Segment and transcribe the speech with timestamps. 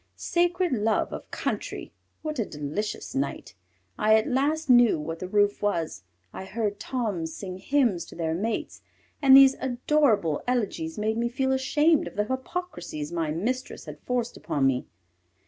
[0.15, 1.93] Sacred love of country!
[2.23, 3.53] What a delicious night!
[3.99, 6.01] I at last knew what the roof was.
[6.33, 8.81] I heard Toms sing hymns to their mates,
[9.21, 14.35] and these adorable elegies made me feel ashamed of the hypocrisies my mistress had forced
[14.35, 14.87] upon me.